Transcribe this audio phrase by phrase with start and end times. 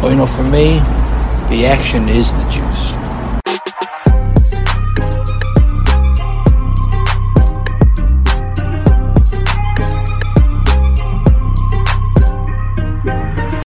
[0.00, 0.78] Well, you know, for me,
[1.50, 2.92] the action is the juice.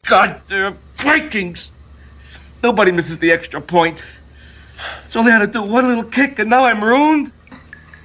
[0.08, 1.70] Goddamn Vikings!
[2.62, 4.02] Nobody misses the extra point.
[5.04, 7.30] It's only had to do one little kick, and now I'm ruined.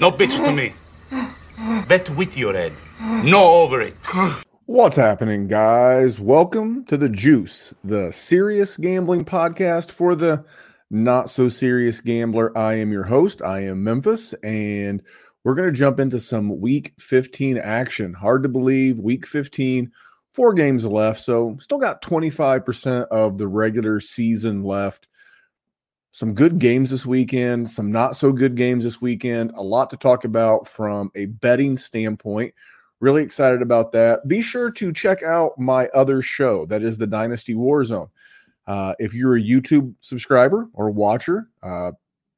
[0.02, 0.73] No bitch to me.
[1.88, 2.73] Bet with your head.
[3.23, 3.96] No over it.
[4.68, 6.20] What's happening, guys?
[6.20, 10.44] Welcome to the Juice, the serious gambling podcast for the
[10.89, 12.55] not so serious gambler.
[12.58, 13.41] I am your host.
[13.41, 15.02] I am Memphis, and
[15.45, 18.13] we're going to jump into some week 15 action.
[18.13, 19.89] Hard to believe, week 15,
[20.34, 21.22] four games left.
[21.22, 25.08] So, still got 25% of the regular season left.
[26.11, 29.52] Some good games this weekend, some not so good games this weekend.
[29.55, 32.53] A lot to talk about from a betting standpoint.
[33.00, 34.28] Really excited about that.
[34.28, 38.10] Be sure to check out my other show, that is the Dynasty Warzone.
[38.66, 41.92] Uh, if you're a YouTube subscriber or watcher, uh,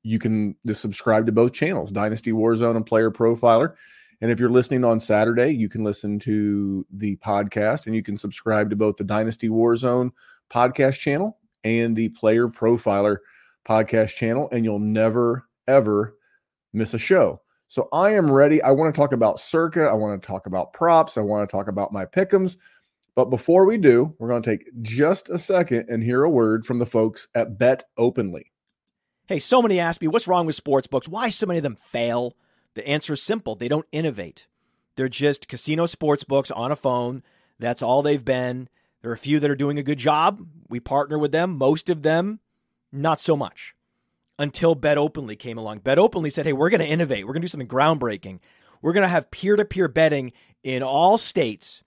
[0.04, 3.76] you can just subscribe to both channels, Dynasty Warzone and Player Profiler.
[4.22, 8.18] And if you're listening on Saturday, you can listen to the podcast and you can
[8.18, 10.12] subscribe to both the Dynasty Warzone
[10.52, 13.18] podcast channel and the Player Profiler
[13.68, 16.16] podcast channel, and you'll never, ever
[16.74, 17.42] miss a show.
[17.70, 18.64] So I am ready.
[18.64, 19.88] I want to talk about Circa.
[19.88, 21.18] I want to talk about props.
[21.18, 22.58] I want to talk about my pickums.
[23.14, 26.66] But before we do, we're going to take just a second and hear a word
[26.66, 28.52] from the folks at Bet Openly.
[29.28, 31.08] Hey, so many ask me, what's wrong with sports books?
[31.08, 32.36] Why so many of them fail?
[32.74, 34.48] The answer is simple they don't innovate.
[34.96, 37.22] They're just casino sports books on a phone.
[37.60, 38.68] That's all they've been.
[39.04, 40.42] There are a few that are doing a good job.
[40.68, 41.56] We partner with them.
[41.56, 42.40] Most of them,
[42.92, 43.76] not so much.
[44.40, 45.80] Until Bet Openly came along.
[45.80, 47.28] Bet Openly said, hey, we're going to innovate.
[47.28, 48.40] We're going to do something groundbreaking.
[48.82, 50.32] We're going to have peer to peer betting
[50.64, 51.84] in all states,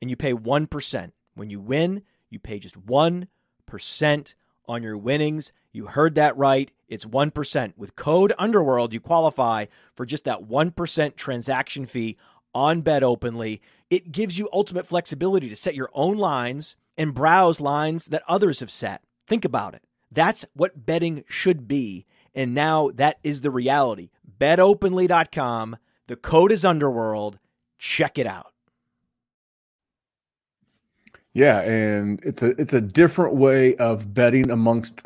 [0.00, 1.10] and you pay 1%.
[1.34, 4.34] When you win, you pay just 1%
[4.68, 5.52] on your winnings.
[5.72, 6.70] You heard that right.
[6.88, 7.72] It's 1%.
[7.76, 12.16] With code Underworld, you qualify for just that 1% transaction fee
[12.54, 13.60] on Bet Openly.
[13.90, 18.60] It gives you ultimate flexibility to set your own lines and browse lines that others
[18.60, 19.02] have set.
[19.26, 19.82] Think about it.
[20.16, 22.06] That's what betting should be.
[22.34, 24.08] And now that is the reality.
[24.40, 25.76] BetOpenly.com.
[26.06, 27.38] The code is Underworld.
[27.78, 28.52] Check it out.
[31.34, 35.02] Yeah, and it's a it's a different way of betting amongst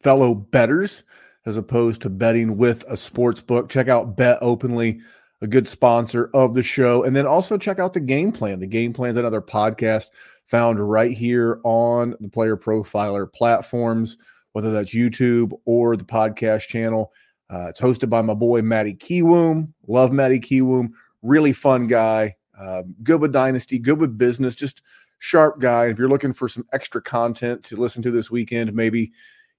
[0.00, 1.04] fellow betters
[1.44, 3.68] as opposed to betting with a sports book.
[3.68, 5.00] Check out Bet Openly,
[5.42, 8.60] a good sponsor of the show, and then also check out the game plan.
[8.60, 10.08] The game plan is another podcast
[10.46, 14.16] found right here on the Player Profiler platforms,
[14.52, 17.12] whether that's YouTube or the podcast channel.
[17.50, 19.72] Uh, it's hosted by my boy Matty Kiwoom.
[19.86, 20.90] Love Matty Kiwoom.
[21.22, 22.36] Really fun guy.
[22.58, 23.78] Uh, good with Dynasty.
[23.78, 24.54] Good with business.
[24.54, 24.82] Just
[25.18, 25.86] sharp guy.
[25.86, 29.12] If you're looking for some extra content to listen to this weekend, maybe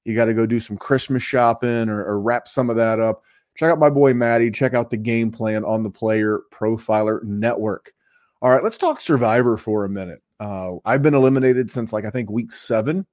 [0.06, 3.24] you got to go do some Christmas shopping or, or, wrap some of that up.
[3.56, 4.52] Check out my boy Matty.
[4.52, 7.94] Check out the game plan on the Player Profiler Network.
[8.42, 10.22] All right, let's talk Survivor for a minute.
[10.40, 13.06] Uh, I've been eliminated since like I think week seven,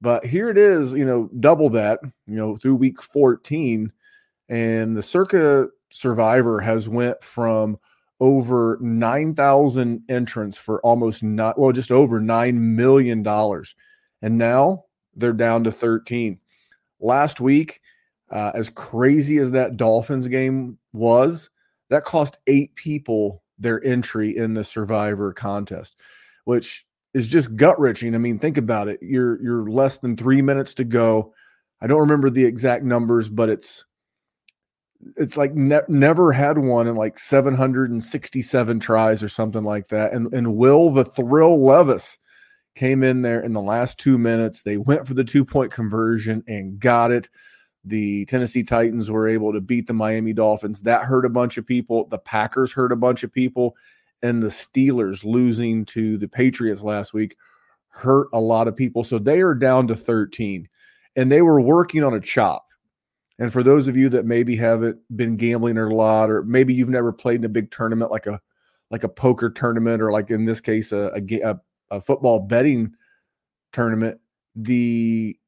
[0.00, 0.92] but here it is.
[0.94, 2.00] You know, double that.
[2.26, 3.92] You know, through week fourteen,
[4.48, 7.78] and the Circa Survivor has went from
[8.20, 13.26] over 9,000 entrants for almost not, well, just over $9 million.
[13.26, 14.84] And now
[15.16, 16.38] they're down to 13.
[17.00, 17.80] Last week,
[18.30, 21.50] uh, as crazy as that Dolphins game was,
[21.88, 25.96] that cost eight people their entry in the Survivor contest,
[26.44, 28.14] which is just gut wrenching.
[28.14, 28.98] I mean, think about it.
[29.02, 31.34] You're you're less than three minutes to go.
[31.80, 33.84] I don't remember the exact numbers, but it's
[35.16, 40.12] it's like ne- never had one in like 767 tries or something like that.
[40.12, 42.18] And and Will the Thrill Levis
[42.74, 44.62] came in there in the last two minutes.
[44.62, 47.28] They went for the two point conversion and got it.
[47.84, 50.82] The Tennessee Titans were able to beat the Miami Dolphins.
[50.82, 52.06] That hurt a bunch of people.
[52.06, 53.74] The Packers hurt a bunch of people.
[54.22, 57.36] And the Steelers losing to the Patriots last week
[57.88, 59.02] hurt a lot of people.
[59.02, 60.68] So they are down to 13.
[61.16, 62.64] And they were working on a chop
[63.40, 66.90] and for those of you that maybe haven't been gambling a lot, or maybe you've
[66.90, 68.38] never played in a big tournament like a
[68.90, 71.58] like a poker tournament, or like in this case a, a,
[71.90, 72.92] a football betting
[73.72, 74.20] tournament,
[74.54, 75.38] the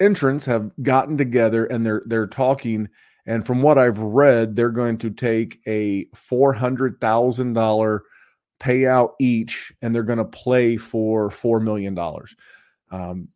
[0.00, 2.88] entrants have gotten together and they're they're talking.
[3.26, 8.02] And from what I've read, they're going to take a four hundred thousand dollar
[8.60, 12.34] payout each, and they're going to play for four million dollars.
[12.90, 13.28] Um,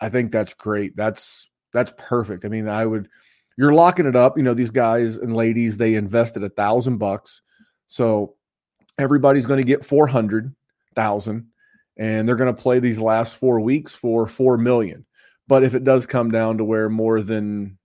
[0.00, 0.96] I think that's great.
[0.96, 2.44] That's that's perfect.
[2.44, 3.08] I mean, I would
[3.56, 4.36] you're locking it up.
[4.36, 7.42] You know, these guys and ladies, they invested a thousand bucks.
[7.86, 8.36] So
[8.98, 11.46] everybody's going to get 400,000
[11.96, 15.04] and they're going to play these last four weeks for four million.
[15.48, 17.77] But if it does come down to where more than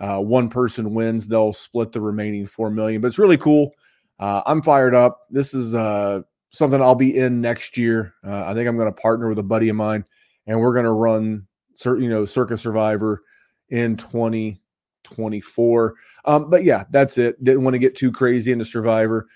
[0.00, 3.00] uh, one person wins, they'll split the remaining four million.
[3.00, 3.72] But it's really cool.
[4.18, 5.20] Uh, I'm fired up.
[5.30, 8.14] This is uh, something I'll be in next year.
[8.24, 10.04] Uh, I think I'm going to partner with a buddy of mine,
[10.46, 11.46] and we're going to run,
[11.84, 13.22] you know, Circa Survivor
[13.68, 15.94] in 2024.
[16.24, 17.42] Um, but yeah, that's it.
[17.42, 19.26] Didn't want to get too crazy into Survivor.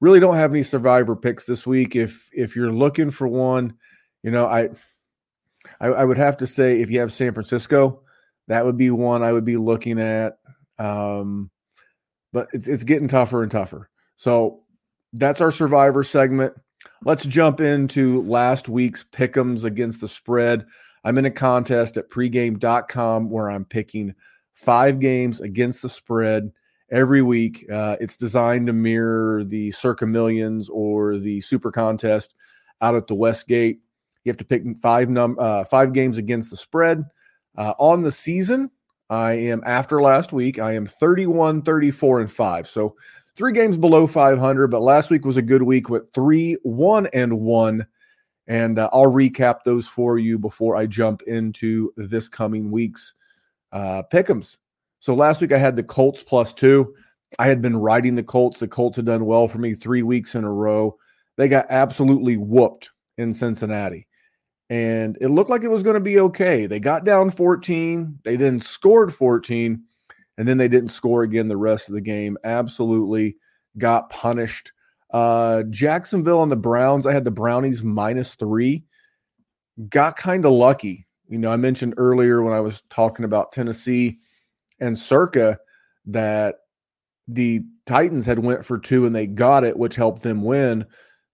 [0.00, 1.96] Really don't have any Survivor picks this week.
[1.96, 3.74] If if you're looking for one,
[4.22, 4.68] you know, I,
[5.80, 8.02] I, I would have to say if you have San Francisco,
[8.48, 10.38] that would be one I would be looking at.
[10.78, 11.50] Um,
[12.32, 13.88] but it's it's getting tougher and tougher.
[14.16, 14.62] So
[15.12, 16.54] that's our Survivor segment.
[17.04, 20.66] Let's jump into last week's pick'ems against the spread.
[21.04, 24.14] I'm in a contest at pregame.com where I'm picking
[24.54, 26.52] five games against the spread
[26.90, 27.64] every week.
[27.70, 32.34] Uh, it's designed to mirror the Circa Millions or the Super Contest
[32.80, 33.80] out at the Westgate.
[34.24, 37.04] You have to pick five num uh, five games against the spread.
[37.56, 38.70] Uh, on the season,
[39.08, 40.58] I am after last week.
[40.58, 42.68] I am 31, 34, and five.
[42.68, 42.96] So
[43.36, 44.68] three games below 500.
[44.68, 47.86] But last week was a good week with three, one, and one.
[48.48, 53.14] And uh, I'll recap those for you before I jump into this coming week's
[53.72, 54.58] uh, pick'ems.
[55.00, 56.94] So last week I had the Colts plus two.
[57.38, 58.58] I had been riding the Colts.
[58.58, 60.96] The Colts had done well for me three weeks in a row.
[61.36, 64.05] They got absolutely whooped in Cincinnati.
[64.68, 66.66] And it looked like it was going to be okay.
[66.66, 68.18] They got down 14.
[68.24, 69.82] They then scored 14.
[70.38, 72.36] And then they didn't score again the rest of the game.
[72.44, 73.36] Absolutely
[73.78, 74.72] got punished.
[75.10, 78.84] Uh, Jacksonville and the Browns, I had the Brownies minus three.
[79.88, 81.06] Got kind of lucky.
[81.28, 84.18] You know, I mentioned earlier when I was talking about Tennessee
[84.80, 85.58] and Circa
[86.06, 86.56] that
[87.28, 90.86] the Titans had went for two and they got it, which helped them win.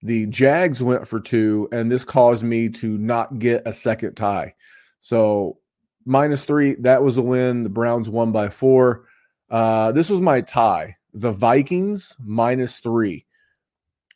[0.02, 4.54] The Jags went for two, and this caused me to not get a second tie.
[5.00, 5.58] So
[6.04, 7.62] minus three, that was a win.
[7.62, 9.06] The Browns won by four.
[9.50, 10.96] Uh, this was my tie.
[11.14, 13.26] The Vikings minus three.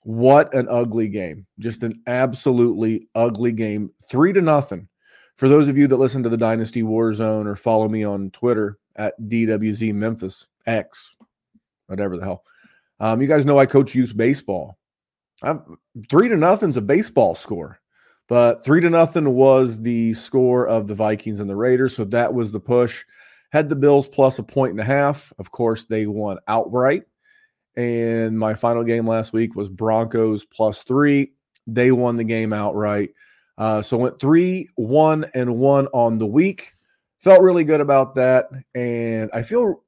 [0.02, 1.46] What an ugly game.
[1.58, 3.90] Just an absolutely ugly game.
[4.08, 4.88] Three to nothing.
[5.36, 8.78] For those of you that listen to the Dynasty Warzone or follow me on Twitter
[8.96, 11.14] at DWZ Memphis X,
[11.86, 12.44] whatever the hell,
[13.00, 14.78] um, you guys know I coach youth baseball.
[15.42, 15.78] I'm,
[16.08, 17.80] three to nothing's a baseball score,
[18.28, 21.94] but three to nothing was the score of the Vikings and the Raiders.
[21.94, 23.04] So that was the push.
[23.52, 25.32] Had the Bills plus a point and a half.
[25.38, 27.04] Of course, they won outright.
[27.76, 31.32] And my final game last week was Broncos plus three.
[31.66, 33.10] They won the game outright.
[33.58, 36.74] Uh, so went three, one, and one on the week.
[37.20, 38.48] Felt really good about that.
[38.74, 39.82] And I feel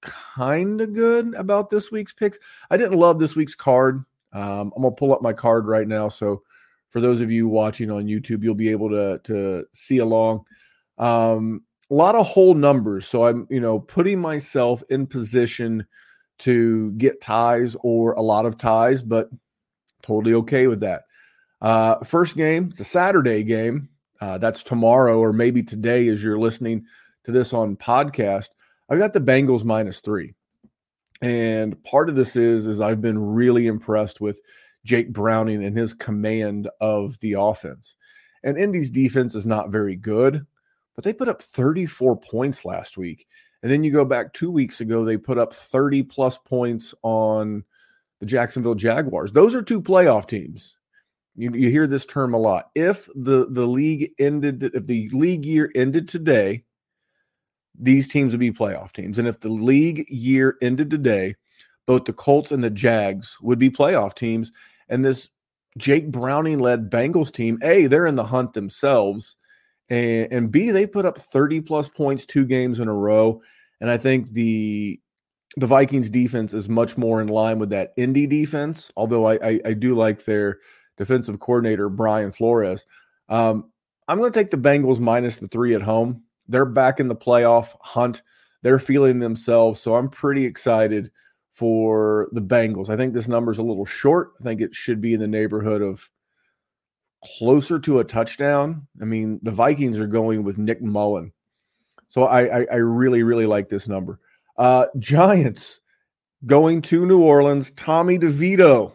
[0.00, 2.38] kind of good about this week's picks.
[2.70, 4.04] I didn't love this week's card.
[4.38, 6.08] Um, I'm gonna pull up my card right now.
[6.08, 6.42] So
[6.90, 10.44] for those of you watching on YouTube, you'll be able to to see along.
[10.96, 13.06] Um, a lot of whole numbers.
[13.06, 15.86] So I'm, you know, putting myself in position
[16.40, 19.30] to get ties or a lot of ties, but
[20.02, 21.02] totally okay with that.
[21.60, 23.88] Uh, first game, it's a Saturday game.
[24.20, 26.84] Uh, that's tomorrow or maybe today as you're listening
[27.24, 28.48] to this on podcast.
[28.88, 30.34] I've got the Bengals minus three.
[31.20, 34.40] And part of this is is I've been really impressed with
[34.84, 37.96] Jake Browning and his command of the offense.
[38.44, 40.46] And Indy's defense is not very good,
[40.94, 43.26] but they put up 34 points last week.
[43.62, 47.64] And then you go back two weeks ago, they put up 30 plus points on
[48.20, 49.32] the Jacksonville Jaguars.
[49.32, 50.76] Those are two playoff teams.
[51.34, 52.70] You, you hear this term a lot.
[52.74, 56.64] If the, the league ended, if the league year ended today,
[57.78, 59.18] these teams would be playoff teams.
[59.18, 61.36] And if the league year ended today,
[61.86, 64.52] both the Colts and the Jags would be playoff teams.
[64.88, 65.30] And this
[65.76, 69.36] Jake Browning led Bengals team, A, they're in the hunt themselves.
[69.88, 73.40] And, and B, they put up 30 plus points two games in a row.
[73.80, 75.00] And I think the
[75.56, 79.60] the Vikings defense is much more in line with that Indy defense, although I, I,
[79.64, 80.58] I do like their
[80.98, 82.84] defensive coordinator, Brian Flores.
[83.28, 83.70] Um,
[84.06, 86.22] I'm going to take the Bengals minus the three at home.
[86.48, 88.22] They're back in the playoff hunt.
[88.62, 89.80] They're feeling themselves.
[89.80, 91.10] So I'm pretty excited
[91.52, 92.88] for the Bengals.
[92.88, 94.32] I think this number is a little short.
[94.40, 96.08] I think it should be in the neighborhood of
[97.38, 98.86] closer to a touchdown.
[99.00, 101.32] I mean, the Vikings are going with Nick Mullen.
[102.08, 104.20] So I, I, I really, really like this number.
[104.56, 105.80] Uh, Giants
[106.46, 107.70] going to New Orleans.
[107.72, 108.92] Tommy DeVito.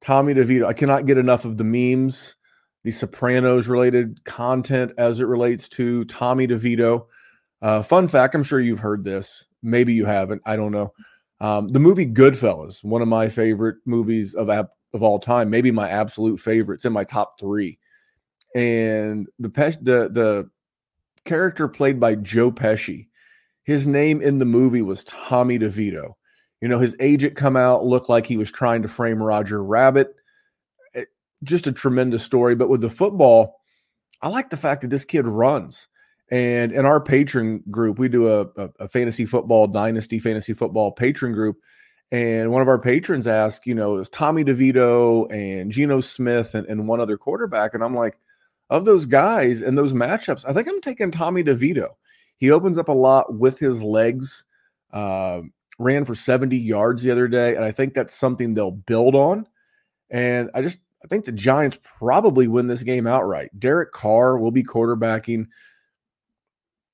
[0.00, 0.66] Tommy DeVito.
[0.66, 2.34] I cannot get enough of the memes,
[2.84, 7.06] the Sopranos related content as it relates to Tommy DeVito.
[7.60, 9.46] Uh, fun fact I'm sure you've heard this.
[9.62, 10.42] Maybe you haven't.
[10.44, 10.92] I don't know.
[11.40, 15.88] Um, the movie Goodfellas, one of my favorite movies of of all time, maybe my
[15.88, 16.76] absolute favorite.
[16.76, 17.78] It's in my top three.
[18.54, 20.50] And the the the
[21.24, 23.08] character played by Joe Pesci,
[23.64, 26.12] his name in the movie was Tommy DeVito.
[26.60, 30.14] You know, his agent come out looked like he was trying to frame Roger Rabbit.
[31.44, 32.54] Just a tremendous story.
[32.54, 33.60] But with the football,
[34.20, 35.88] I like the fact that this kid runs.
[36.30, 40.90] And in our patron group, we do a, a, a, fantasy football, dynasty fantasy football
[40.90, 41.58] patron group.
[42.10, 46.66] And one of our patrons asked, you know, is Tommy DeVito and Geno Smith and,
[46.66, 47.74] and one other quarterback.
[47.74, 48.18] And I'm like,
[48.70, 51.90] of those guys and those matchups, I think I'm taking Tommy DeVito.
[52.36, 54.44] He opens up a lot with his legs.
[54.92, 55.42] Uh,
[55.78, 59.46] ran for 70 yards the other day, and I think that's something they'll build on.
[60.14, 63.50] And I just I think the Giants probably win this game outright.
[63.58, 65.48] Derek Carr will be quarterbacking.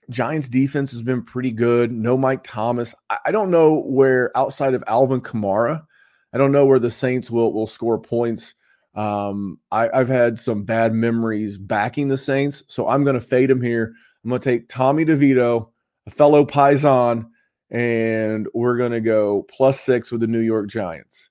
[0.09, 1.93] Giants defense has been pretty good.
[1.93, 2.95] No Mike Thomas.
[3.11, 5.85] I, don't know where outside of Alvin Kamara,
[6.33, 8.55] I don't know where the Saints will will score points.
[8.95, 13.51] Um, I, have had some bad memories backing the Saints, so I'm going to fade
[13.51, 13.93] them here.
[14.25, 15.69] I'm going to take Tommy DeVito,
[16.07, 17.29] a fellow Paisan,
[17.69, 21.30] and we're going to go plus six with the New York Giants.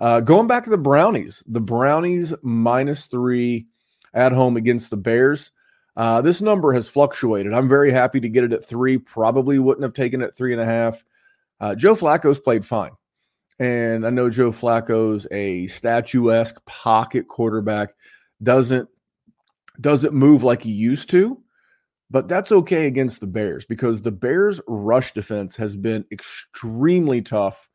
[0.00, 3.66] Uh, going back to the Brownies, the Brownies minus three
[4.14, 5.52] at home against the Bears.
[5.96, 7.52] Uh, this number has fluctuated.
[7.52, 8.98] I'm very happy to get it at three.
[8.98, 11.02] Probably wouldn't have taken it three and a half.
[11.60, 12.92] Uh, Joe Flacco's played fine.
[13.58, 17.90] And I know Joe Flacco's a statuesque pocket quarterback,
[18.40, 18.88] doesn't
[19.80, 21.40] doesn't move like he used to,
[22.10, 27.68] but that's okay against the Bears because the Bears' rush defense has been extremely tough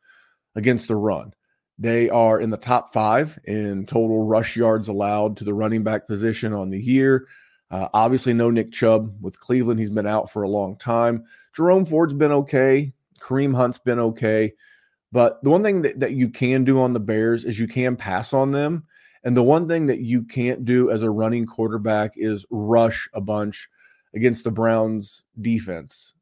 [0.56, 1.34] against the run.
[1.80, 6.08] They are in the top five in total rush yards allowed to the running back
[6.08, 7.28] position on the year.
[7.72, 9.80] Uh, obviously, no Nick Chubb with Cleveland.
[9.80, 11.26] He's been out for a long time.
[11.56, 12.94] Jerome Ford's been okay.
[13.20, 14.54] Kareem Hunt's been okay.
[15.12, 17.96] But the one thing that, that you can do on the Bears is you can
[17.96, 18.86] pass on them.
[19.24, 23.22] And the one thing that you can't do as a running quarterback is rush a
[23.22, 23.70] bunch
[24.14, 26.14] against the Browns defense.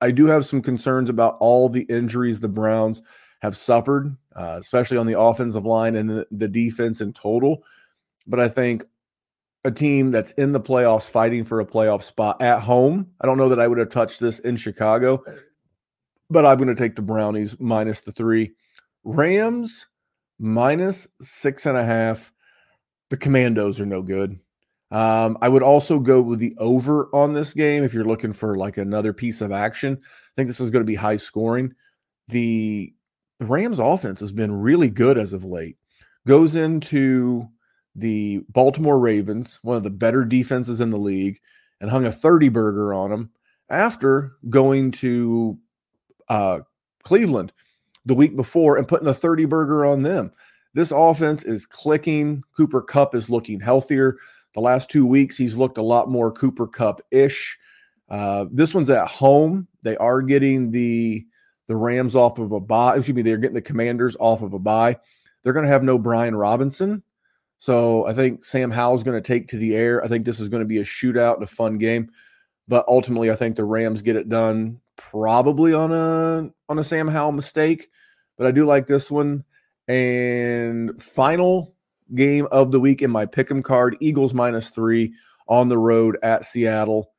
[0.00, 3.02] I do have some concerns about all the injuries the Browns
[3.46, 7.62] have suffered, uh, especially on the offensive line and the, the defense in total.
[8.26, 8.84] But I think
[9.64, 13.38] a team that's in the playoffs fighting for a playoff spot at home, I don't
[13.38, 15.22] know that I would have touched this in Chicago,
[16.28, 18.52] but I'm going to take the Brownies minus the three.
[19.04, 19.86] Rams
[20.38, 22.32] minus six and a half.
[23.10, 24.38] The Commandos are no good.
[24.90, 28.56] Um, I would also go with the over on this game if you're looking for
[28.56, 29.98] like another piece of action.
[30.02, 31.74] I think this is going to be high scoring.
[32.28, 32.92] The,
[33.38, 35.76] the Rams offense has been really good as of late.
[36.26, 37.48] Goes into
[37.94, 41.40] the Baltimore Ravens, one of the better defenses in the league,
[41.80, 43.30] and hung a 30 burger on them
[43.68, 45.58] after going to
[46.28, 46.60] uh,
[47.02, 47.52] Cleveland
[48.04, 50.32] the week before and putting a 30 burger on them.
[50.74, 52.42] This offense is clicking.
[52.56, 54.18] Cooper Kupp is looking healthier.
[54.54, 57.58] The last two weeks, he's looked a lot more Cooper Kupp ish.
[58.08, 59.68] Uh, this one's at home.
[59.82, 61.26] They are getting the
[61.66, 62.96] the Rams off of a bye.
[62.96, 64.96] Excuse me, they're getting the Commanders off of a bye.
[65.42, 67.02] They're going to have no Brian Robinson.
[67.58, 70.04] So I think Sam Howell's going to take to the air.
[70.04, 72.10] I think this is going to be a shootout and a fun game.
[72.68, 77.08] But ultimately, I think the Rams get it done probably on a on a Sam
[77.08, 77.88] Howell mistake.
[78.36, 79.44] But I do like this one.
[79.88, 81.76] And final
[82.14, 83.96] game of the week in my pick'em card.
[84.00, 85.14] Eagles minus three
[85.48, 87.12] on the road at Seattle.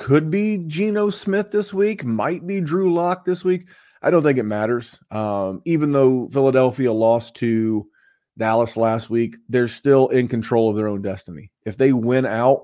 [0.00, 3.68] Could be Geno Smith this week, might be Drew Lock this week.
[4.00, 4.98] I don't think it matters.
[5.10, 7.86] Um, even though Philadelphia lost to
[8.38, 11.50] Dallas last week, they're still in control of their own destiny.
[11.66, 12.62] If they win out,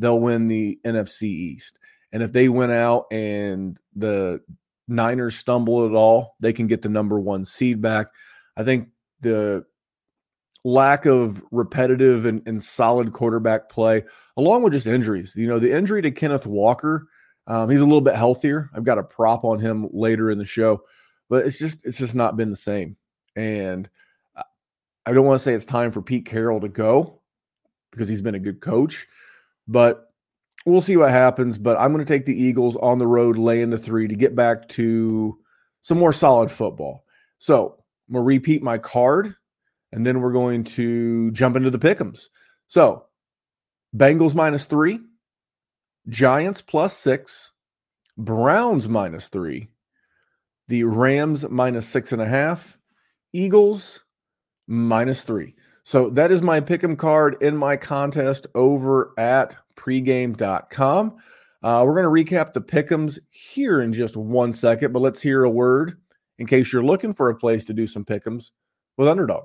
[0.00, 1.78] they'll win the NFC East.
[2.10, 4.40] And if they win out and the
[4.88, 8.08] Niners stumble at all, they can get the number one seed back.
[8.56, 8.88] I think
[9.20, 9.66] the
[10.64, 14.04] lack of repetitive and, and solid quarterback play,
[14.36, 15.34] along with just injuries.
[15.36, 17.08] You know, the injury to Kenneth Walker,
[17.46, 18.70] um, he's a little bit healthier.
[18.74, 20.82] I've got a prop on him later in the show,
[21.28, 22.96] but it's just it's just not been the same.
[23.34, 23.88] And
[25.04, 27.20] I don't want to say it's time for Pete Carroll to go
[27.90, 29.08] because he's been a good coach,
[29.66, 30.12] but
[30.64, 31.58] we'll see what happens.
[31.58, 34.36] But I'm going to take the Eagles on the road, laying the three to get
[34.36, 35.38] back to
[35.80, 37.04] some more solid football.
[37.38, 37.78] So
[38.08, 39.34] I'm going to repeat my card
[39.92, 42.28] and then we're going to jump into the pickums.
[42.66, 43.06] So,
[43.94, 45.00] Bengals minus three,
[46.08, 47.50] Giants plus six,
[48.16, 49.68] Browns minus three,
[50.68, 52.78] the Rams minus six and a half,
[53.32, 54.04] Eagles
[54.66, 55.54] minus three.
[55.84, 61.16] So that is my pick'em card in my contest over at pregame.com.
[61.62, 65.44] Uh, we're going to recap the pick'ems here in just one second, but let's hear
[65.44, 65.98] a word
[66.38, 68.50] in case you're looking for a place to do some pick'ems
[68.96, 69.44] with Underdog.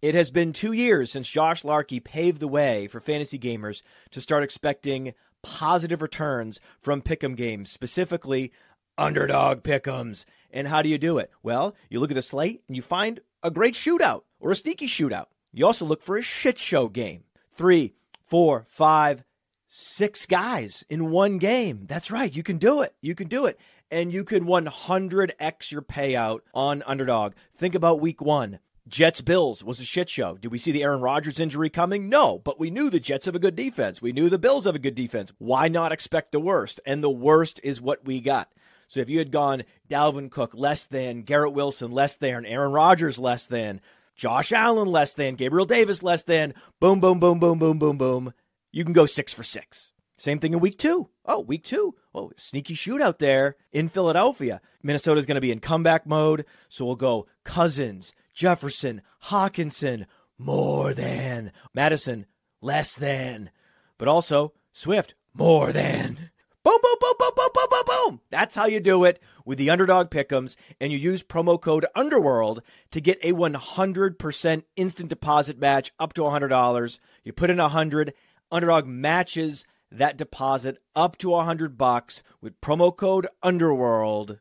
[0.00, 4.20] It has been two years since Josh Larkey paved the way for fantasy gamers to
[4.20, 5.12] start expecting
[5.42, 8.52] positive returns from pick'em games, specifically
[8.96, 10.24] underdog pick'ems.
[10.52, 11.32] And how do you do it?
[11.42, 14.86] Well, you look at the slate and you find a great shootout or a sneaky
[14.86, 15.26] shootout.
[15.52, 17.24] You also look for a shit show game.
[17.52, 19.24] Three, four, five,
[19.66, 21.86] six guys in one game.
[21.86, 22.34] That's right.
[22.34, 22.94] You can do it.
[23.00, 23.58] You can do it.
[23.90, 27.32] And you can 100x your payout on underdog.
[27.52, 28.60] Think about week one.
[28.88, 30.38] Jets Bills was a shit show.
[30.38, 32.08] Did we see the Aaron Rodgers injury coming?
[32.08, 34.00] No, but we knew the Jets have a good defense.
[34.00, 35.32] We knew the Bills have a good defense.
[35.38, 36.80] Why not expect the worst?
[36.86, 38.50] And the worst is what we got.
[38.86, 43.18] So if you had gone Dalvin Cook less than, Garrett Wilson less than, Aaron Rodgers
[43.18, 43.82] less than,
[44.16, 48.32] Josh Allen less than, Gabriel Davis less than, boom, boom, boom, boom, boom, boom, boom,
[48.72, 49.92] you can go six for six.
[50.16, 51.10] Same thing in week two.
[51.26, 51.94] Oh, week two.
[52.14, 54.60] Oh, sneaky shootout there in Philadelphia.
[54.82, 56.44] Minnesota's going to be in comeback mode.
[56.68, 60.06] So we'll go Cousins, Jefferson, Hockenson,
[60.38, 61.50] more than.
[61.74, 62.24] Madison,
[62.60, 63.50] less than.
[63.98, 66.30] But also Swift, more than.
[66.62, 68.20] Boom, boom, boom, boom, boom, boom, boom, boom.
[68.30, 72.62] That's how you do it with the underdog pickums, and you use promo code Underworld
[72.92, 76.98] to get a 100% instant deposit match up to $100.
[77.24, 78.14] You put in 100,
[78.52, 84.38] Underdog matches that deposit up to 100 bucks with promo code Underworld.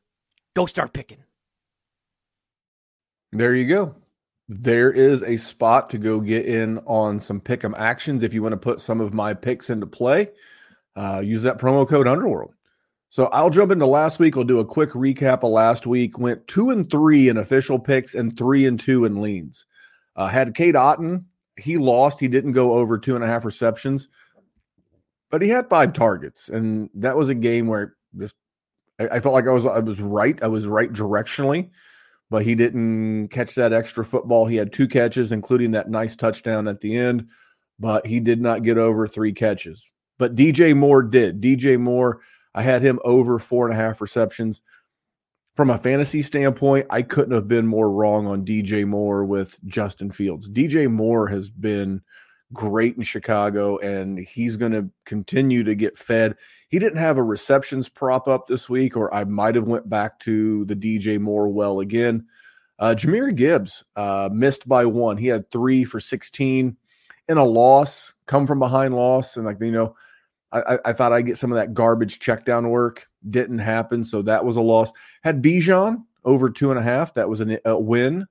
[0.53, 1.23] Go start picking.
[3.37, 3.95] There you go.
[4.49, 8.41] There is a spot to go get in on some pick 'em actions if you
[8.41, 10.31] want to put some of my picks into play.
[10.95, 12.55] Uh, use that promo code Underworld.
[13.09, 14.35] So I'll jump into last week.
[14.35, 16.17] I'll do a quick recap of last week.
[16.17, 19.67] Went two and three in official picks and three and two in leans.
[20.15, 21.25] Uh, had Cade Otton.
[21.57, 22.19] He lost.
[22.19, 24.09] He didn't go over two and a half receptions,
[25.29, 28.35] but he had five targets, and that was a game where just
[28.99, 30.41] I, I felt like I was I was right.
[30.41, 31.69] I was right directionally
[32.29, 34.45] but he didn't catch that extra football.
[34.45, 37.27] He had two catches, including that nice touchdown at the end,
[37.79, 39.89] but he did not get over three catches.
[40.17, 41.41] But DJ Moore did.
[41.41, 42.21] DJ Moore,
[42.53, 44.63] I had him over four and a half receptions.
[45.55, 50.11] From a fantasy standpoint, I couldn't have been more wrong on DJ Moore with Justin
[50.11, 50.49] Fields.
[50.49, 52.01] DJ Moore has been
[52.53, 56.35] great in Chicago, and he's going to continue to get fed.
[56.69, 60.19] He didn't have a receptions prop up this week, or I might have went back
[60.19, 62.25] to the DJ Moore well again.
[62.79, 65.17] Uh, Jahmyr Gibbs uh, missed by one.
[65.17, 66.77] He had three for 16
[67.27, 69.35] in a loss, come from behind loss.
[69.35, 69.95] And like, you know,
[70.51, 73.09] I, I thought I'd get some of that garbage check down work.
[73.29, 74.03] Didn't happen.
[74.03, 74.93] So that was a loss.
[75.23, 77.13] Had Bijan over two and a half.
[77.15, 78.27] That was an, a win.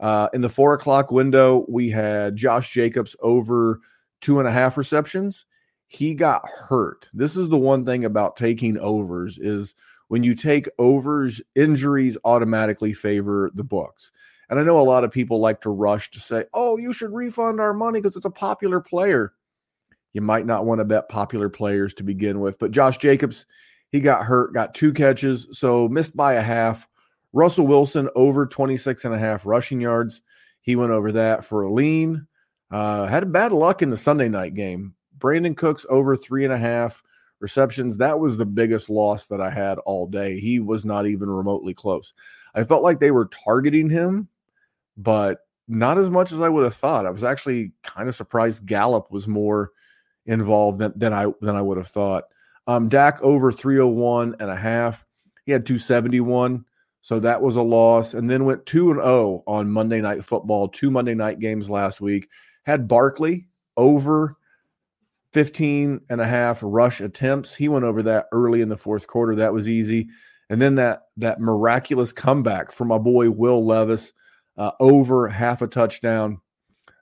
[0.00, 3.80] Uh, in the four o'clock window, we had Josh Jacobs over
[4.20, 5.46] two and a half receptions.
[5.86, 7.08] He got hurt.
[7.12, 9.74] This is the one thing about taking overs is
[10.08, 14.12] when you take overs, injuries automatically favor the books.
[14.50, 17.12] And I know a lot of people like to rush to say, "Oh, you should
[17.12, 19.34] refund our money because it's a popular player."
[20.14, 23.44] You might not want to bet popular players to begin with, but Josh Jacobs,
[23.90, 26.88] he got hurt, got two catches, so missed by a half.
[27.32, 30.22] Russell Wilson over 26 and a half rushing yards.
[30.60, 32.26] He went over that for a lean.
[32.70, 34.94] Uh, had a bad luck in the Sunday night game.
[35.18, 37.02] Brandin Cooks over three and a half
[37.40, 37.96] receptions.
[37.96, 40.38] That was the biggest loss that I had all day.
[40.40, 42.12] He was not even remotely close.
[42.54, 44.28] I felt like they were targeting him,
[44.96, 47.06] but not as much as I would have thought.
[47.06, 49.70] I was actually kind of surprised Gallup was more
[50.26, 52.24] involved than, than I than I would have thought.
[52.66, 55.04] Um, Dak over 301 and a half.
[55.44, 56.64] He had 271.
[57.08, 58.12] So that was a loss.
[58.12, 62.02] And then went 2 and 0 on Monday Night Football, two Monday night games last
[62.02, 62.28] week.
[62.64, 63.46] Had Barkley
[63.78, 64.36] over
[65.32, 67.54] 15 and a half rush attempts.
[67.54, 69.34] He went over that early in the fourth quarter.
[69.36, 70.10] That was easy.
[70.50, 74.12] And then that that miraculous comeback from my boy Will Levis
[74.58, 76.42] uh, over half a touchdown.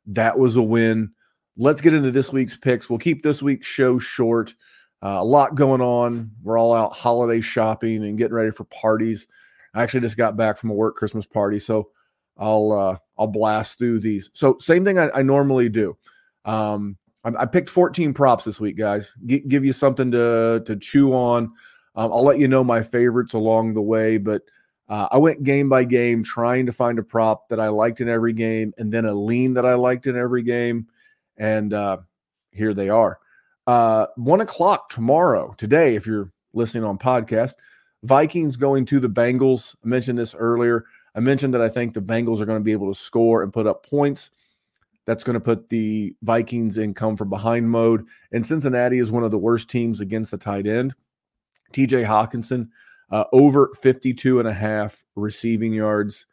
[0.06, 1.10] That was a win.
[1.56, 2.88] Let's get into this week's picks.
[2.88, 4.54] We'll keep this week's show short.
[5.02, 6.30] Uh, a lot going on.
[6.44, 9.26] We're all out holiday shopping and getting ready for parties.
[9.76, 11.90] I actually just got back from a work Christmas party, so
[12.38, 14.30] I'll uh, I'll blast through these.
[14.32, 15.98] So same thing I, I normally do.
[16.46, 19.12] Um, I, I, picked 14 props this week, guys.
[19.26, 21.52] G- give you something to to chew on.
[21.94, 24.42] Um, I'll let you know my favorites along the way, but
[24.88, 28.08] uh, I went game by game trying to find a prop that I liked in
[28.08, 30.86] every game, and then a lean that I liked in every game,
[31.36, 31.98] and uh,
[32.50, 33.18] here they are.
[33.66, 37.54] Uh, one o'clock tomorrow, today, if you're listening on podcast.
[38.02, 39.74] Vikings going to the Bengals.
[39.84, 40.84] I mentioned this earlier.
[41.14, 43.52] I mentioned that I think the Bengals are going to be able to score and
[43.52, 44.30] put up points.
[45.06, 48.04] That's going to put the Vikings in come from behind mode.
[48.32, 50.94] And Cincinnati is one of the worst teams against the tight end.
[51.72, 52.68] TJ Hockenson,
[53.10, 56.26] uh, over 52 and a half receiving yards.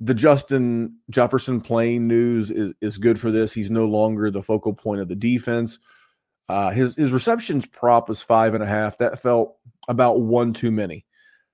[0.00, 3.52] the Justin Jefferson playing news is is good for this.
[3.52, 5.78] He's no longer the focal point of the defense.
[6.48, 8.98] Uh, his his receptions prop was five and a half.
[8.98, 9.56] That felt
[9.88, 11.04] about one too many.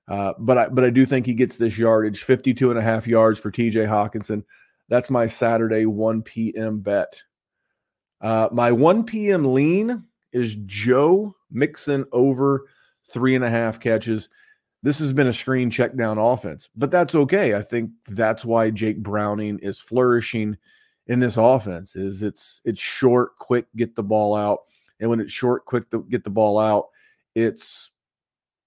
[0.07, 3.07] Uh, but I but I do think he gets this yardage, 52 and a half
[3.07, 4.45] yards for TJ Hockenson.
[4.89, 6.81] That's my Saturday 1 p.m.
[6.81, 7.23] bet.
[8.21, 9.55] Uh, my 1 p.m.
[9.55, 12.67] lean is Joe Mixon over
[13.07, 14.29] three and a half catches.
[14.83, 17.55] This has been a screen check down offense, but that's okay.
[17.55, 20.59] I think that's why Jake Browning is flourishing
[21.07, 21.97] in this offense.
[21.97, 24.61] Is it's it's short, quick, get the ball out,
[25.05, 26.87] and when it's short, quick to get the ball out,
[27.35, 27.91] it's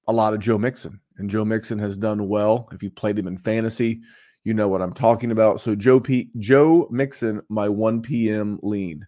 [0.08, 2.69] a lot of Joe Mixon, and Joe Mixon has done well.
[2.71, 4.02] If you played him in fantasy,
[4.43, 5.60] you know what I'm talking about.
[5.60, 8.60] So Joe P, Joe Mixon, my 1 p.m.
[8.62, 9.08] lean.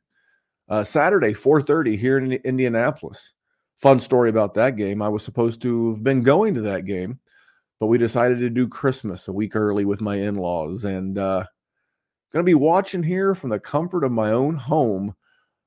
[0.68, 3.34] Uh, Saturday, 4:30 here in Indianapolis
[3.80, 5.02] fun story about that game.
[5.02, 7.20] I was supposed to have been going to that game,
[7.80, 11.46] but we decided to do Christmas a week early with my in laws and uh,
[12.32, 15.15] going to be watching here from the comfort of my own home.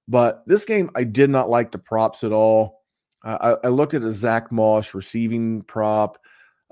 [0.08, 2.82] But this game, I did not like the props at all.
[3.24, 6.18] I, I looked at a Zack Moss receiving prop.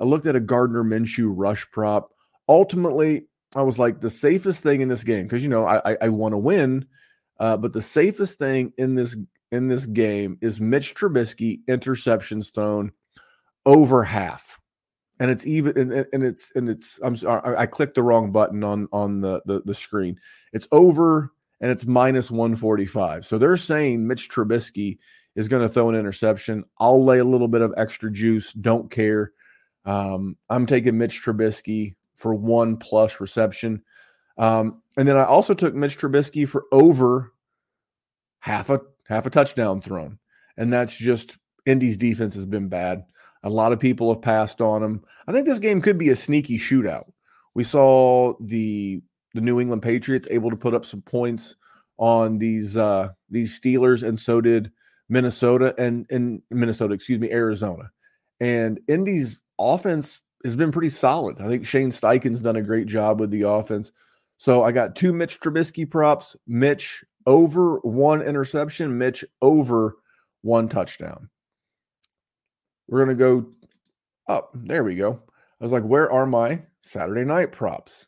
[0.00, 2.10] I looked at a Gardner Minshew rush prop.
[2.48, 5.96] Ultimately, I was like the safest thing in this game because you know I I,
[6.02, 6.86] I want to win,
[7.38, 9.16] uh, but the safest thing in this
[9.52, 12.92] in this game is Mitch Trubisky interceptions thrown
[13.66, 14.58] over half.
[15.18, 18.64] And it's even and, and it's and it's I'm sorry I clicked the wrong button
[18.64, 20.18] on on the, the the screen.
[20.52, 23.26] It's over and it's minus 145.
[23.26, 24.98] So they're saying Mitch Trubisky
[25.36, 26.64] is going to throw an interception.
[26.78, 29.32] I'll lay a little bit of extra juice, don't care.
[29.84, 33.82] Um, I'm taking Mitch Trubisky for one plus reception.
[34.36, 37.32] Um, and then I also took Mitch Trubisky for over
[38.40, 40.18] half a half a touchdown thrown.
[40.56, 43.04] And that's just Indy's defense has been bad.
[43.42, 45.04] A lot of people have passed on him.
[45.26, 47.10] I think this game could be a sneaky shootout.
[47.54, 49.02] We saw the
[49.34, 51.56] the New England Patriots able to put up some points
[51.98, 54.72] on these uh these Steelers, and so did
[55.08, 57.90] Minnesota and and Minnesota, excuse me, Arizona.
[58.40, 61.40] And Indy's offense has been pretty solid.
[61.40, 63.92] I think Shane Steichen's done a great job with the offense.
[64.38, 69.98] So I got two Mitch Trubisky props, Mitch over one interception, Mitch over
[70.40, 71.28] one touchdown.
[72.88, 73.46] We're to go
[74.26, 74.50] up.
[74.54, 75.20] There we go.
[75.60, 78.06] I was like, where are my Saturday night props?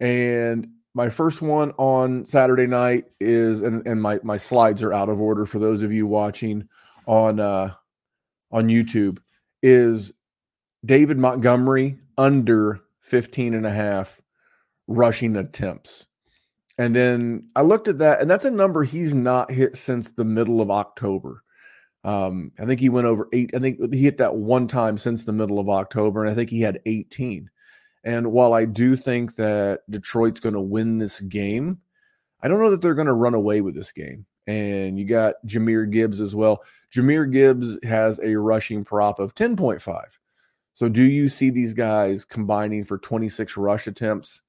[0.00, 5.08] And my first one on Saturday night is, and, and my, my slides are out
[5.08, 6.68] of order for those of you watching
[7.06, 7.72] on uh,
[8.50, 9.18] on YouTube,
[9.62, 10.12] is
[10.84, 14.20] David Montgomery under 15 and a half
[14.86, 16.06] rushing attempts.
[16.78, 20.24] And then I looked at that, and that's a number he's not hit since the
[20.24, 21.42] middle of October.
[22.04, 23.50] Um, I think he went over eight.
[23.54, 26.50] I think he hit that one time since the middle of October, and I think
[26.50, 27.50] he had 18.
[28.04, 31.78] And while I do think that Detroit's going to win this game,
[32.40, 34.26] I don't know that they're going to run away with this game.
[34.46, 36.62] And you got Jahmyr Gibbs as well.
[36.94, 40.04] Jahmyr Gibbs has a rushing prop of 10.5.
[40.74, 44.42] So do you see these guys combining for 26 rush attempts?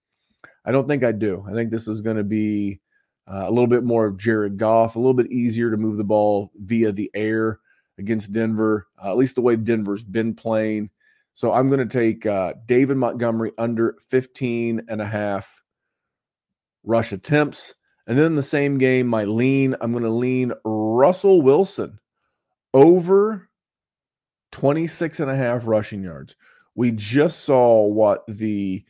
[0.64, 1.44] I don't think I do.
[1.50, 2.80] I think this is going to be
[3.28, 6.04] uh, a little bit more of Jared Goff, a little bit easier to move the
[6.04, 7.60] ball via the air
[7.98, 10.92] against Denver, uh, at least the way Denver's been playing.
[11.34, 15.64] So I'm going to take uh, David Montgomery under 15 and a half
[16.84, 17.76] rush attempts.
[18.08, 22.00] And then the same game, my lean, I'm going to lean Russell Wilson
[22.74, 23.50] over
[24.52, 26.36] 26 and a half rushing yards.
[26.76, 28.84] We just saw what the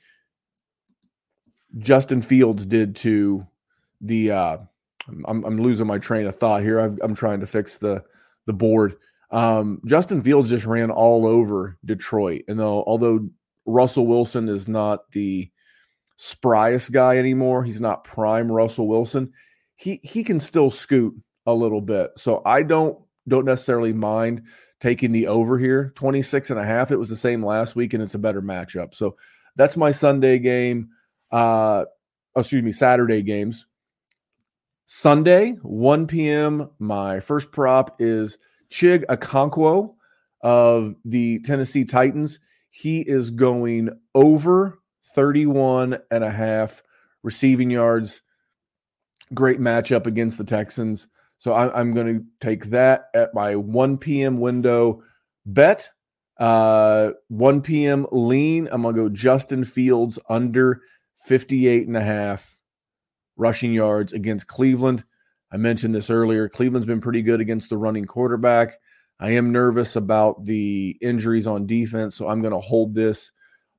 [1.77, 3.45] Justin Fields did to
[4.01, 4.31] the.
[4.31, 4.57] Uh,
[5.25, 6.79] I'm, I'm losing my train of thought here.
[6.79, 8.03] i am trying to fix the
[8.45, 8.95] the board.
[9.31, 13.29] Um, Justin Fields just ran all over Detroit, and though although
[13.65, 15.49] Russell Wilson is not the
[16.17, 19.33] spryest guy anymore, he's not prime Russell Wilson.
[19.75, 21.15] He he can still scoot
[21.45, 22.11] a little bit.
[22.17, 24.43] So I don't don't necessarily mind
[24.79, 28.01] taking the over here 26 and a half it was the same last week and
[28.01, 29.17] it's a better matchup so
[29.57, 30.87] that's my sunday game
[31.31, 31.85] uh,
[32.35, 33.65] excuse me, Saturday games.
[34.85, 36.69] Sunday, 1 p.m.
[36.79, 38.37] My first prop is
[38.71, 39.95] Chig Okonkwo
[40.41, 42.39] of the Tennessee Titans.
[42.69, 44.79] He is going over
[45.15, 46.83] 31 and a half
[47.23, 48.21] receiving yards.
[49.33, 51.07] Great matchup against the Texans.
[51.37, 54.39] So I, am going to take that at my 1 p.m.
[54.39, 55.03] window
[55.45, 55.89] bet.
[56.37, 58.05] Uh, 1 p.m.
[58.11, 58.67] lean.
[58.71, 60.81] I'm going to go Justin Fields under
[61.25, 62.59] 58 and a half
[63.35, 65.03] rushing yards against Cleveland.
[65.51, 66.47] I mentioned this earlier.
[66.47, 68.77] Cleveland's been pretty good against the running quarterback.
[69.19, 73.31] I am nervous about the injuries on defense, so I'm going to hold this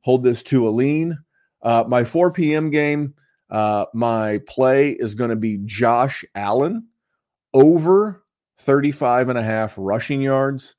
[0.03, 1.19] hold this to a lean.
[1.63, 2.71] Uh, my 4 p.m.
[2.71, 3.15] game,
[3.51, 6.89] uh, my play is going to be Josh Allen
[7.53, 8.25] over
[8.59, 10.77] 35 and a half rushing yards.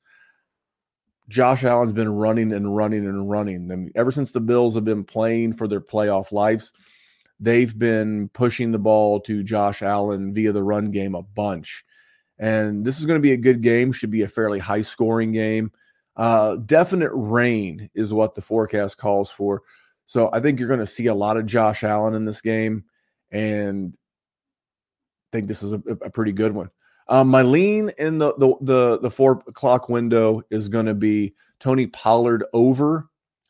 [1.28, 3.66] Josh Allen's been running and running and running.
[3.66, 6.72] Mean, ever since the Bills have been playing for their playoff lives,
[7.40, 11.84] they've been pushing the ball to Josh Allen via the run game a bunch.
[12.38, 15.32] And this is going to be a good game, should be a fairly high scoring
[15.32, 15.72] game.
[16.16, 19.62] Uh, definite rain is what the forecast calls for.
[20.06, 22.84] So I think you're going to see a lot of Josh Allen in this game.
[23.30, 23.96] And
[25.32, 26.70] I think this is a, a pretty good one.
[27.08, 31.34] Um, my lean in the, the the the four o'clock window is going to be
[31.58, 33.08] Tony Pollard over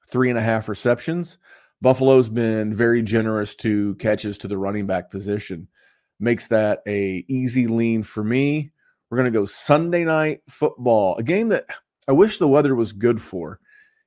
[0.09, 1.39] three and a half receptions.
[1.83, 5.67] Buffalo's been very generous to catches to the running back position.
[6.21, 8.71] Makes that a easy lean for me.
[9.11, 11.67] We're going to go Sunday night football, a game that
[12.07, 13.59] I wish the weather was good for.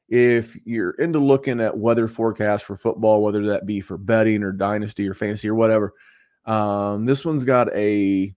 [0.08, 4.54] If you're into looking at weather forecasts for football, whether that be for betting or
[4.54, 5.94] dynasty or fantasy or whatever,
[6.46, 8.34] um, this one's got a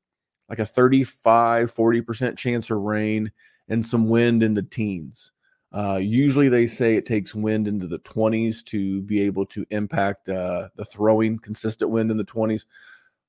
[0.49, 3.31] like a 35, 40% chance of rain
[3.69, 5.31] and some wind in the teens.
[5.73, 10.29] Uh, usually they say it takes wind into the 20s to be able to impact
[10.29, 12.65] uh, the throwing, consistent wind in the 20s.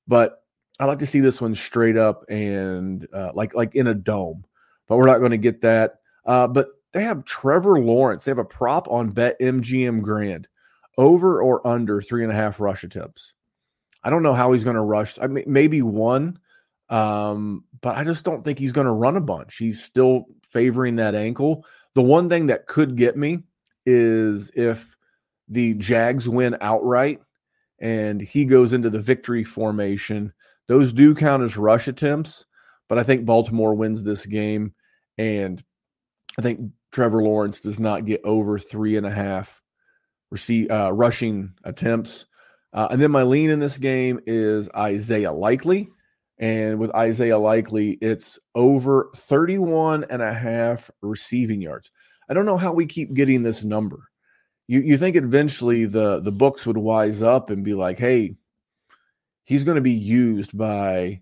[0.07, 0.43] But
[0.79, 4.45] I like to see this one straight up and uh, like like in a dome.
[4.87, 5.99] But we're not going to get that.
[6.25, 8.25] Uh, but they have Trevor Lawrence.
[8.25, 10.47] They have a prop on Bet MGM Grand
[10.97, 13.33] over or under three and a half rush attempts.
[14.03, 15.19] I don't know how he's going to rush.
[15.19, 16.39] I mean, maybe one,
[16.89, 19.57] um, but I just don't think he's going to run a bunch.
[19.57, 21.65] He's still favoring that ankle.
[21.99, 23.43] The one thing that could get me
[23.85, 24.95] is if
[25.49, 27.19] the Jags win outright
[27.77, 30.31] and he goes into the victory formation.
[30.69, 32.45] Those do count as rush attempts,
[32.87, 34.73] but I think Baltimore wins this game.
[35.17, 35.61] And
[36.37, 39.61] I think Trevor Lawrence does not get over three and a half
[40.31, 42.27] receive, uh, rushing attempts.
[42.71, 45.89] Uh, and then my lean in this game is Isaiah Likely.
[46.39, 51.91] And with Isaiah Likely, it's over 31 and a half receiving yards.
[52.29, 54.09] I don't know how we keep getting this number.
[54.67, 58.35] You you think eventually the the books would wise up and be like, "Hey,
[59.43, 61.21] he's going to be used by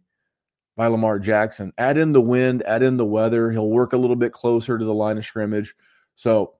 [0.75, 1.73] by Lamar Jackson.
[1.77, 3.49] Add in the wind, add in the weather.
[3.51, 5.73] He'll work a little bit closer to the line of scrimmage."
[6.15, 6.55] So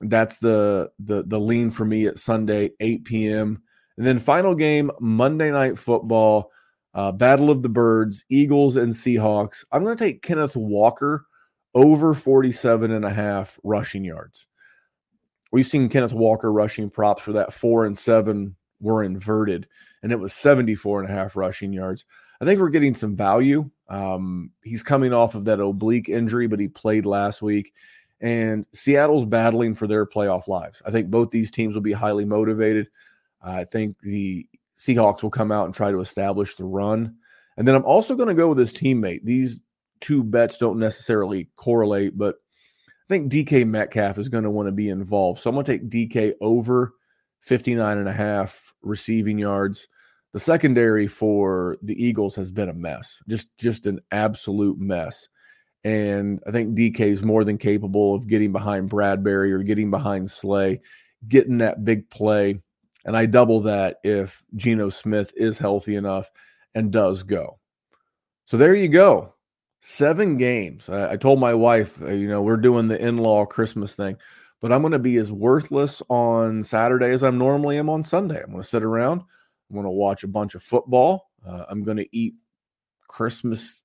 [0.00, 3.62] that's the the the lean for me at Sunday 8 p.m.
[3.96, 6.52] And then final game Monday night football
[6.94, 9.64] uh, Battle of the Birds, Eagles and Seahawks.
[9.72, 11.26] I'm going to take Kenneth Walker
[11.74, 14.46] over 47 and a half rushing yards.
[15.50, 19.68] We've seen Kenneth Walker rushing props for that four and seven were inverted,
[20.02, 22.04] and it was 74 and a half rushing yards.
[22.40, 23.70] I think we're getting some value.
[23.88, 27.72] Um, he's coming off of that oblique injury, but he played last week.
[28.20, 30.82] And Seattle's battling for their playoff lives.
[30.86, 32.88] I think both these teams will be highly motivated.
[33.40, 34.48] I think the
[34.82, 37.14] Seahawks will come out and try to establish the run.
[37.56, 39.20] And then I'm also going to go with his teammate.
[39.22, 39.60] These
[40.00, 42.36] two bets don't necessarily correlate, but
[43.08, 45.40] I think DK Metcalf is going to want to be involved.
[45.40, 46.94] So I'm going to take DK over
[47.42, 49.86] 59 and a half receiving yards.
[50.32, 55.28] The secondary for the Eagles has been a mess, just just an absolute mess.
[55.84, 60.30] And I think DK is more than capable of getting behind Bradberry or getting behind
[60.30, 60.80] Slay,
[61.28, 62.62] getting that big play
[63.04, 66.30] and I double that if Geno Smith is healthy enough
[66.74, 67.58] and does go.
[68.46, 69.34] So there you go.
[69.80, 70.88] Seven games.
[70.88, 74.16] I, I told my wife, uh, you know, we're doing the in law Christmas thing,
[74.60, 78.40] but I'm going to be as worthless on Saturday as I normally am on Sunday.
[78.40, 79.22] I'm going to sit around.
[79.70, 81.30] I'm going to watch a bunch of football.
[81.46, 82.34] Uh, I'm going to eat
[83.08, 83.82] Christmas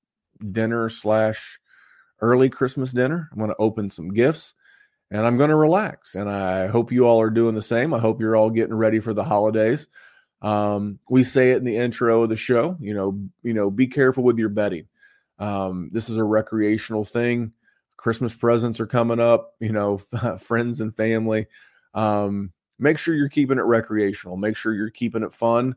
[0.52, 1.60] dinner slash
[2.22, 3.30] early Christmas dinner.
[3.32, 4.54] I'm going to open some gifts
[5.10, 6.16] and I'm going to relax.
[6.16, 7.94] And I hope you all are doing the same.
[7.94, 9.88] I hope you're all getting ready for the holidays.
[10.42, 12.78] Um, we say it in the intro of the show.
[12.80, 14.88] You know, you know, be careful with your betting.
[15.40, 17.54] Um, this is a recreational thing.
[17.96, 19.56] Christmas presents are coming up.
[19.60, 19.98] You know,
[20.40, 21.48] friends and family.
[21.94, 24.38] Um, make sure you're keeping it recreational.
[24.38, 25.76] Make sure you're keeping it fun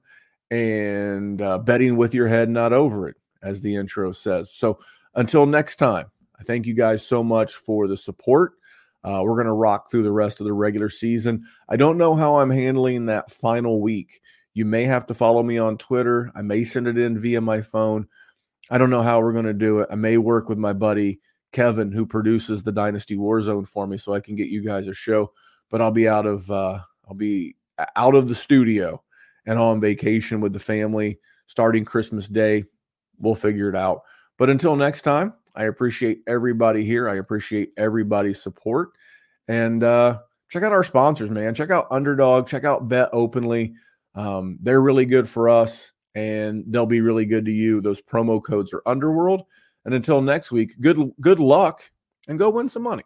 [0.50, 4.52] and uh, betting with your head, not over it, as the intro says.
[4.52, 4.80] So
[5.14, 6.06] until next time,
[6.38, 8.54] I thank you guys so much for the support.
[9.02, 11.46] Uh, we're going to rock through the rest of the regular season.
[11.68, 14.20] I don't know how I'm handling that final week.
[14.52, 16.30] You may have to follow me on Twitter.
[16.34, 18.08] I may send it in via my phone.
[18.70, 19.88] I don't know how we're going to do it.
[19.90, 21.20] I may work with my buddy
[21.52, 24.94] Kevin, who produces the Dynasty Warzone for me, so I can get you guys a
[24.94, 25.32] show.
[25.70, 27.56] But I'll be out of uh, I'll be
[27.96, 29.02] out of the studio
[29.46, 32.64] and on vacation with the family starting Christmas Day.
[33.18, 34.02] We'll figure it out.
[34.38, 37.08] But until next time, I appreciate everybody here.
[37.08, 38.90] I appreciate everybody's support.
[39.48, 41.54] And uh, check out our sponsors, man.
[41.54, 42.46] Check out Underdog.
[42.46, 43.74] Check out Bet Openly.
[44.14, 47.80] Um, they're really good for us, and they'll be really good to you.
[47.80, 49.44] Those promo codes are Underworld.
[49.84, 51.90] And until next week, good good luck
[52.28, 53.04] and go win some money.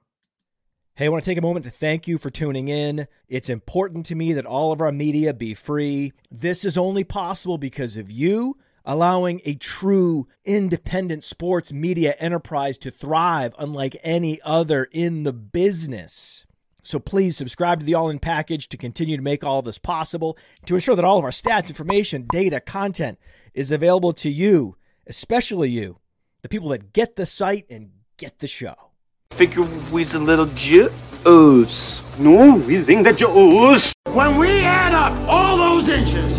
[0.96, 3.09] Hey, I want to take a moment to thank you for tuning in.
[3.28, 6.12] It's important to me that all of our media be free.
[6.30, 12.90] This is only possible because of you allowing a true independent sports media enterprise to
[12.90, 16.47] thrive unlike any other in the business.
[16.83, 19.79] So please subscribe to the All In package to continue to make all of this
[19.79, 23.18] possible, to ensure that all of our stats, information, data, content
[23.55, 25.99] is available to you, especially you,
[26.42, 28.75] the people that get the site and get the show.
[29.31, 32.03] Figure we's a little juice.
[32.18, 33.94] No, we sing the Jews.
[34.12, 36.38] When we add up all those inches,